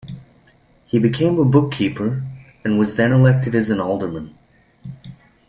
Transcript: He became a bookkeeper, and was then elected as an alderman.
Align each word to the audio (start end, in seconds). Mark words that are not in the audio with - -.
He 0.87 0.97
became 0.97 1.37
a 1.37 1.45
bookkeeper, 1.45 2.23
and 2.63 2.79
was 2.79 2.95
then 2.95 3.11
elected 3.11 3.53
as 3.53 3.69
an 3.69 3.79
alderman. 3.79 4.35